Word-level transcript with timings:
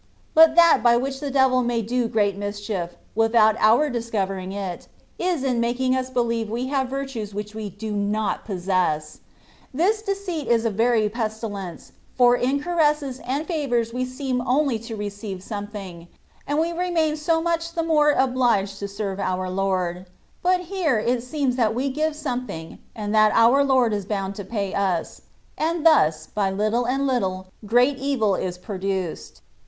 But 0.33 0.55
that 0.55 0.81
by 0.81 0.97
which 0.97 1.19
the 1.19 1.29
devil 1.29 1.61
may 1.61 1.83
do 1.83 2.07
great 2.07 2.35
mischief, 2.35 2.95
without 3.13 3.55
our 3.59 3.87
discover 3.87 4.39
ing 4.39 4.51
it, 4.51 4.87
is 5.19 5.43
in 5.43 5.59
making 5.59 5.95
us 5.95 6.09
believe 6.09 6.49
we 6.49 6.69
have 6.69 6.87
virtues 6.89 7.35
which 7.35 7.53
we 7.53 7.69
do 7.69 7.91
not 7.91 8.43
possess; 8.43 9.19
this 9.71 10.01
deceit 10.01 10.47
is 10.47 10.65
a 10.65 10.71
very 10.71 11.07
pes 11.07 11.39
tilence, 11.39 11.91
for 12.17 12.35
in 12.35 12.59
caresses 12.63 13.19
and 13.23 13.45
favours 13.45 13.93
we 13.93 14.03
seem 14.03 14.41
only 14.47 14.79
to 14.79 14.95
receive 14.95 15.43
something, 15.43 16.07
and 16.47 16.57
we 16.57 16.71
remain 16.73 17.15
so 17.15 17.39
much 17.39 17.73
the 17.73 17.83
more 17.83 18.09
obliged 18.09 18.79
to 18.79 18.87
serve 18.87 19.19
our 19.19 19.51
Lord: 19.51 20.07
but 20.41 20.61
here 20.61 20.97
it 20.97 21.21
seems 21.21 21.57
that 21.57 21.75
we 21.75 21.89
give 21.91 22.15
something, 22.15 22.79
and 22.95 23.13
that 23.13 23.33
our 23.35 23.63
Lord 23.63 23.93
is 23.93 24.05
bound 24.05 24.33
to 24.33 24.43
pay 24.43 24.73
us, 24.73 25.21
and 25.59 25.85
thus 25.85 26.25
by 26.25 26.49
little 26.49 26.85
and 26.87 27.05
little 27.05 27.49
great 27.67 27.97
evil 27.99 28.33
is 28.33 28.57
produced. 28.57 29.41